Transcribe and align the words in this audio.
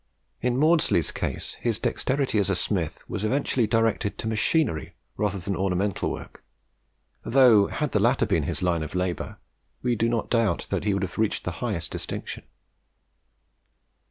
In 0.41 0.57
Maudslay's 0.57 1.11
case, 1.11 1.53
his 1.61 1.77
dexterity 1.77 2.39
as 2.39 2.49
a 2.49 2.55
smith 2.55 3.03
was 3.07 3.23
eventually 3.23 3.67
directed 3.67 4.17
to 4.17 4.27
machinery, 4.27 4.95
rather 5.15 5.37
than 5.37 5.55
ornamental 5.55 6.09
work; 6.09 6.43
though, 7.21 7.67
had 7.67 7.91
the 7.91 7.99
latter 7.99 8.25
been 8.25 8.41
his 8.41 8.63
line 8.63 8.81
of 8.81 8.95
labour, 8.95 9.37
we 9.83 9.95
do 9.95 10.09
not 10.09 10.31
doubt 10.31 10.65
that 10.71 10.85
he 10.85 10.95
would 10.95 11.03
have 11.03 11.19
reached 11.19 11.43
the 11.43 11.51
highest 11.61 11.91
distinction. 11.91 12.45